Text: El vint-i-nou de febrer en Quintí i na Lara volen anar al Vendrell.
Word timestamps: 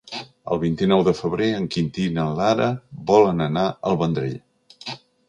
El 0.53 0.59
vint-i-nou 0.61 1.03
de 1.07 1.11
febrer 1.19 1.49
en 1.57 1.67
Quintí 1.75 2.07
i 2.11 2.13
na 2.15 2.25
Lara 2.39 2.71
volen 3.13 3.47
anar 3.49 3.67
al 3.91 4.01
Vendrell. 4.01 4.41